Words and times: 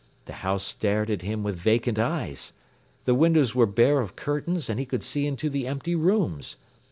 The 0.25 0.33
house 0.41 0.63
stared 0.63 1.11
at 1.11 1.21
him 1.21 1.43
with 1.43 1.57
vacant 1.57 1.99
eyes. 1.99 2.53
The 3.03 3.13
windows 3.13 3.53
were 3.53 3.67
bare 3.67 3.99
of 3.99 4.15
curtains 4.15 4.67
and 4.67 4.79
he 4.79 4.85
could 4.87 5.03
see 5.03 5.27
into 5.27 5.47
the 5.47 5.67
empty 5.67 5.93
rooms. 5.93 6.55